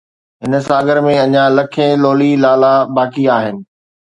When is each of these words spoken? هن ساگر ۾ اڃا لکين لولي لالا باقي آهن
هن 0.43 0.53
ساگر 0.67 0.97
۾ 1.07 1.11
اڃا 1.23 1.43
لکين 1.57 1.93
لولي 2.03 2.31
لالا 2.43 2.73
باقي 2.95 3.23
آهن 3.37 3.57